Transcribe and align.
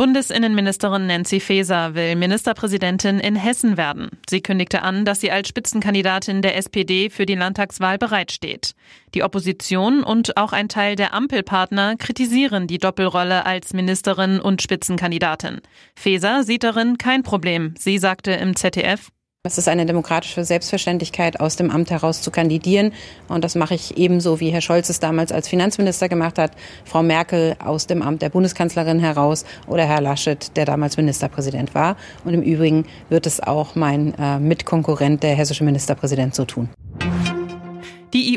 Bundesinnenministerin 0.00 1.06
Nancy 1.06 1.40
Faeser 1.40 1.94
will 1.94 2.16
Ministerpräsidentin 2.16 3.20
in 3.20 3.36
Hessen 3.36 3.76
werden. 3.76 4.08
Sie 4.30 4.40
kündigte 4.40 4.80
an, 4.80 5.04
dass 5.04 5.20
sie 5.20 5.30
als 5.30 5.50
Spitzenkandidatin 5.50 6.40
der 6.40 6.56
SPD 6.56 7.10
für 7.10 7.26
die 7.26 7.34
Landtagswahl 7.34 7.98
bereitsteht. 7.98 8.72
Die 9.12 9.22
Opposition 9.22 10.02
und 10.02 10.38
auch 10.38 10.54
ein 10.54 10.70
Teil 10.70 10.96
der 10.96 11.12
Ampelpartner 11.12 11.96
kritisieren 11.98 12.66
die 12.66 12.78
Doppelrolle 12.78 13.44
als 13.44 13.74
Ministerin 13.74 14.40
und 14.40 14.62
Spitzenkandidatin. 14.62 15.60
Faeser 15.96 16.44
sieht 16.44 16.62
darin 16.62 16.96
kein 16.96 17.22
Problem. 17.22 17.74
Sie 17.76 17.98
sagte 17.98 18.30
im 18.30 18.56
ZDF, 18.56 19.10
es 19.42 19.56
ist 19.56 19.68
eine 19.68 19.86
demokratische 19.86 20.44
Selbstverständlichkeit, 20.44 21.40
aus 21.40 21.56
dem 21.56 21.70
Amt 21.70 21.90
heraus 21.90 22.20
zu 22.20 22.30
kandidieren. 22.30 22.92
Und 23.26 23.42
das 23.42 23.54
mache 23.54 23.74
ich 23.74 23.96
ebenso, 23.96 24.38
wie 24.38 24.50
Herr 24.50 24.60
Scholz 24.60 24.90
es 24.90 25.00
damals 25.00 25.32
als 25.32 25.48
Finanzminister 25.48 26.10
gemacht 26.10 26.38
hat, 26.38 26.52
Frau 26.84 27.02
Merkel 27.02 27.56
aus 27.58 27.86
dem 27.86 28.02
Amt 28.02 28.20
der 28.20 28.28
Bundeskanzlerin 28.28 29.00
heraus 29.00 29.46
oder 29.66 29.86
Herr 29.86 30.02
Laschet, 30.02 30.54
der 30.58 30.66
damals 30.66 30.98
Ministerpräsident 30.98 31.74
war. 31.74 31.96
Und 32.26 32.34
im 32.34 32.42
Übrigen 32.42 32.84
wird 33.08 33.24
es 33.24 33.40
auch 33.40 33.74
mein 33.76 34.12
äh, 34.18 34.38
Mitkonkurrent, 34.38 35.22
der 35.22 35.34
hessische 35.34 35.64
Ministerpräsident, 35.64 36.34
so 36.34 36.44
tun. 36.44 36.68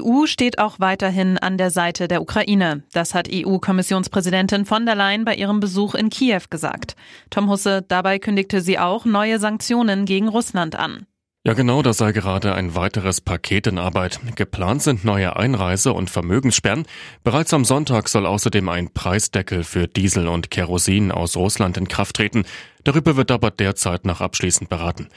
Die 0.04 0.10
EU 0.10 0.26
steht 0.26 0.60
auch 0.60 0.80
weiterhin 0.80 1.38
an 1.38 1.58
der 1.58 1.72
Seite 1.72 2.08
der 2.08 2.22
Ukraine. 2.22 2.84
Das 2.92 3.14
hat 3.14 3.30
EU-Kommissionspräsidentin 3.32 4.66
von 4.66 4.86
der 4.86 4.96
Leyen 4.96 5.24
bei 5.24 5.36
ihrem 5.36 5.60
Besuch 5.60 5.96
in 5.96 6.10
Kiew 6.10 6.42
gesagt. 6.50 6.96
Tom 7.30 7.50
Husse, 7.50 7.84
dabei 7.88 8.20
kündigte 8.20 8.62
sie 8.62 8.80
auch 8.80 9.06
neue 9.06 9.40
Sanktionen 9.40 10.06
gegen 10.06 10.28
Russland 10.28 10.76
an. 10.76 11.06
Ja, 11.46 11.54
genau, 11.54 11.82
das 11.82 11.98
sei 11.98 12.14
gerade 12.14 12.54
ein 12.56 12.76
weiteres 12.76 13.22
Paket 13.22 13.68
in 13.68 13.78
Arbeit. 13.78 14.20
Geplant 14.36 14.82
sind 14.82 15.04
neue 15.04 15.36
Einreise- 15.36 15.94
und 15.94 16.10
Vermögenssperren. 16.10 16.86
Bereits 17.24 17.54
am 17.54 17.66
Sonntag 17.66 18.08
soll 18.10 18.26
außerdem 18.26 18.70
ein 18.70 18.94
Preisdeckel 18.94 19.64
für 19.64 19.88
Diesel 19.88 20.28
und 20.28 20.52
Kerosin 20.52 21.12
aus 21.12 21.36
Russland 21.36 21.78
in 21.78 21.88
Kraft 21.88 22.16
treten. 22.16 22.46
Darüber 22.84 23.16
wird 23.16 23.32
aber 23.32 23.52
derzeit 23.52 24.06
noch 24.06 24.22
abschließend 24.22 24.70
beraten. 24.70 25.08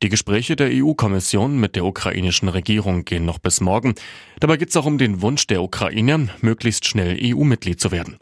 Die 0.00 0.10
Gespräche 0.10 0.54
der 0.54 0.70
EU-Kommission 0.72 1.58
mit 1.58 1.74
der 1.74 1.84
ukrainischen 1.84 2.48
Regierung 2.48 3.04
gehen 3.04 3.24
noch 3.24 3.40
bis 3.40 3.60
morgen. 3.60 3.96
Dabei 4.38 4.56
geht 4.56 4.68
es 4.68 4.76
auch 4.76 4.86
um 4.86 4.96
den 4.96 5.22
Wunsch 5.22 5.48
der 5.48 5.60
Ukraine, 5.60 6.28
möglichst 6.40 6.86
schnell 6.86 7.18
EU-Mitglied 7.20 7.80
zu 7.80 7.90
werden. 7.90 8.18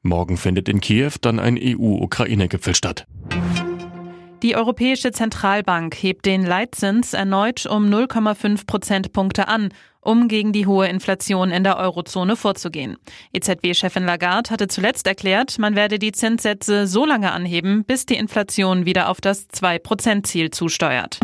Morgen 0.00 0.38
findet 0.38 0.70
in 0.70 0.80
Kiew 0.80 1.12
dann 1.20 1.38
ein 1.38 1.58
EU-Ukraine-Gipfel 1.60 2.74
statt. 2.74 3.06
Die 4.42 4.54
Europäische 4.54 5.10
Zentralbank 5.10 5.96
hebt 5.96 6.24
den 6.24 6.46
Leitzins 6.46 7.12
erneut 7.12 7.66
um 7.66 7.86
0,5 7.86 8.66
Prozentpunkte 8.66 9.48
an, 9.48 9.70
um 10.00 10.28
gegen 10.28 10.52
die 10.52 10.66
hohe 10.66 10.86
Inflation 10.86 11.50
in 11.50 11.64
der 11.64 11.76
Eurozone 11.76 12.36
vorzugehen. 12.36 12.98
EZB-Chefin 13.32 14.04
Lagarde 14.04 14.50
hatte 14.50 14.68
zuletzt 14.68 15.08
erklärt, 15.08 15.58
man 15.58 15.74
werde 15.74 15.98
die 15.98 16.12
Zinssätze 16.12 16.86
so 16.86 17.04
lange 17.04 17.32
anheben, 17.32 17.84
bis 17.84 18.06
die 18.06 18.14
Inflation 18.14 18.86
wieder 18.86 19.08
auf 19.08 19.20
das 19.20 19.50
2-Prozent-Ziel 19.50 20.50
zusteuert. 20.50 21.18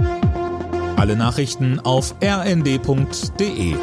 Alle 0.96 1.14
Nachrichten 1.14 1.78
auf 1.78 2.16
rnd.de 2.20 3.76